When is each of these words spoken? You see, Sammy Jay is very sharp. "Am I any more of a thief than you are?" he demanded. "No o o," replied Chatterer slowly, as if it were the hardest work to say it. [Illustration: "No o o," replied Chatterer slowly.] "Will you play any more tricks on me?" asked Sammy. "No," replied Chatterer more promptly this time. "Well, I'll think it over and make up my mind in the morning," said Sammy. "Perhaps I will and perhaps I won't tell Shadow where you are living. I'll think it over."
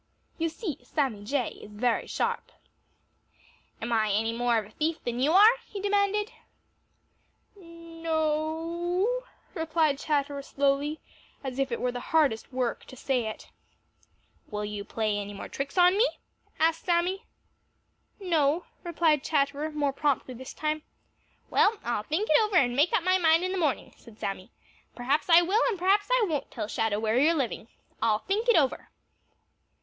You 0.39 0.49
see, 0.49 0.79
Sammy 0.83 1.23
Jay 1.23 1.59
is 1.61 1.69
very 1.69 2.07
sharp. 2.07 2.51
"Am 3.79 3.93
I 3.93 4.09
any 4.11 4.33
more 4.33 4.57
of 4.57 4.65
a 4.65 4.71
thief 4.71 4.99
than 5.03 5.19
you 5.19 5.31
are?" 5.31 5.57
he 5.67 5.79
demanded. 5.79 6.31
"No 7.55 8.11
o 8.11 9.05
o," 9.05 9.23
replied 9.53 9.99
Chatterer 9.99 10.41
slowly, 10.41 10.99
as 11.43 11.59
if 11.59 11.71
it 11.71 11.79
were 11.79 11.91
the 11.91 11.99
hardest 11.99 12.51
work 12.51 12.83
to 12.85 12.95
say 12.95 13.27
it. 13.27 13.51
[Illustration: 13.51 13.53
"No 13.61 14.57
o 14.57 14.61
o," 14.61 14.63
replied 14.63 14.65
Chatterer 14.65 14.65
slowly.] 14.65 14.65
"Will 14.67 14.75
you 14.75 14.85
play 14.85 15.17
any 15.19 15.33
more 15.35 15.47
tricks 15.47 15.77
on 15.77 15.95
me?" 15.97 16.09
asked 16.59 16.83
Sammy. 16.85 17.25
"No," 18.19 18.65
replied 18.83 19.23
Chatterer 19.23 19.69
more 19.69 19.93
promptly 19.93 20.33
this 20.33 20.55
time. 20.55 20.81
"Well, 21.51 21.77
I'll 21.83 22.01
think 22.01 22.27
it 22.27 22.41
over 22.41 22.57
and 22.57 22.75
make 22.75 22.91
up 22.93 23.03
my 23.03 23.19
mind 23.19 23.43
in 23.43 23.51
the 23.51 23.59
morning," 23.59 23.93
said 23.97 24.17
Sammy. 24.17 24.49
"Perhaps 24.95 25.29
I 25.29 25.43
will 25.43 25.61
and 25.69 25.77
perhaps 25.77 26.09
I 26.11 26.25
won't 26.27 26.49
tell 26.49 26.67
Shadow 26.67 26.99
where 26.99 27.19
you 27.19 27.29
are 27.29 27.35
living. 27.35 27.67
I'll 28.01 28.17
think 28.17 28.49
it 28.49 28.57
over." 28.57 28.89